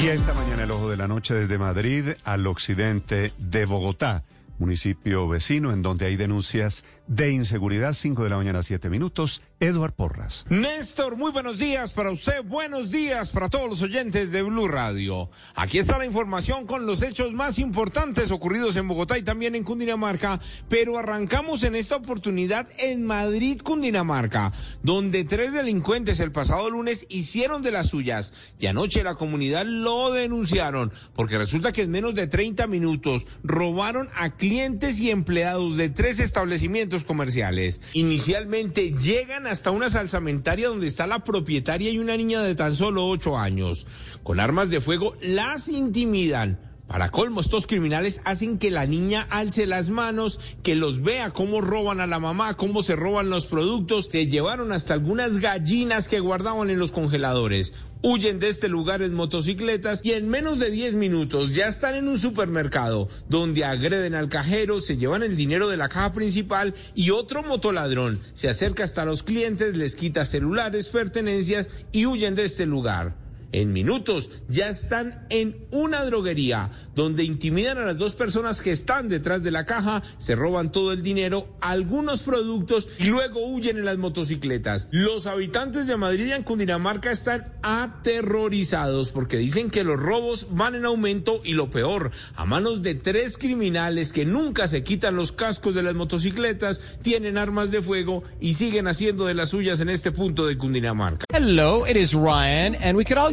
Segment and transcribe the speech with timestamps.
[0.00, 4.24] Y esta mañana el ojo de la noche desde Madrid al occidente de Bogotá,
[4.58, 7.94] municipio vecino en donde hay denuncias de inseguridad.
[7.94, 9.42] 5 de la mañana, 7 minutos.
[9.60, 10.44] Eduard Porras.
[10.48, 15.30] Néstor, muy buenos días para usted, buenos días para todos los oyentes de Blue Radio.
[15.54, 19.62] Aquí está la información con los hechos más importantes ocurridos en Bogotá y también en
[19.62, 27.06] Cundinamarca, pero arrancamos en esta oportunidad en Madrid, Cundinamarca, donde tres delincuentes el pasado lunes
[27.08, 32.14] hicieron de las suyas y anoche la comunidad lo denunciaron porque resulta que en menos
[32.14, 37.80] de 30 minutos robaron a clientes y empleados de tres establecimientos comerciales.
[37.94, 43.06] Inicialmente llegan hasta una salsamentaria donde está la propietaria y una niña de tan solo
[43.06, 43.86] ocho años.
[44.22, 46.71] Con armas de fuego las intimidan.
[46.92, 51.62] Para colmo, estos criminales hacen que la niña alce las manos, que los vea cómo
[51.62, 56.20] roban a la mamá, cómo se roban los productos, te llevaron hasta algunas gallinas que
[56.20, 57.72] guardaban en los congeladores.
[58.02, 62.08] Huyen de este lugar en motocicletas y en menos de 10 minutos ya están en
[62.08, 67.08] un supermercado donde agreden al cajero, se llevan el dinero de la caja principal y
[67.08, 72.66] otro motoladrón se acerca hasta los clientes, les quita celulares, pertenencias y huyen de este
[72.66, 73.21] lugar.
[73.52, 79.08] En minutos ya están en una droguería donde intimidan a las dos personas que están
[79.08, 83.84] detrás de la caja, se roban todo el dinero, algunos productos y luego huyen en
[83.84, 84.88] las motocicletas.
[84.90, 90.74] Los habitantes de Madrid y en Cundinamarca están aterrorizados porque dicen que los robos van
[90.74, 95.32] en aumento y lo peor, a manos de tres criminales que nunca se quitan los
[95.32, 99.90] cascos de las motocicletas, tienen armas de fuego y siguen haciendo de las suyas en
[99.90, 101.26] este punto de Cundinamarca.
[101.32, 103.32] Hello, it is Ryan and we could all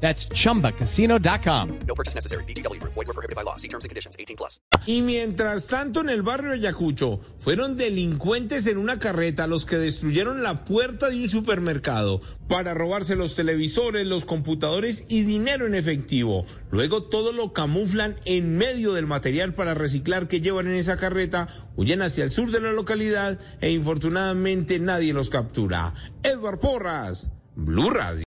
[0.00, 1.68] That's chumbacasino.com.
[1.86, 2.44] No purchase necessary.
[2.44, 2.92] Group.
[2.94, 3.56] Void were prohibited by law.
[3.56, 4.16] See terms and conditions.
[4.18, 4.60] 18 plus.
[4.86, 10.42] Y mientras tanto en el barrio Ayacucho fueron delincuentes en una carreta los que destruyeron
[10.42, 16.44] la puerta de un supermercado para robarse los televisores, los computadores y dinero en efectivo.
[16.70, 21.48] Luego todo lo camuflan en medio del material para reciclar que llevan en esa carreta,
[21.76, 25.94] huyen hacia el sur de la localidad e infortunadamente nadie los captura.
[26.22, 28.22] Edward Porras, Blue Radio.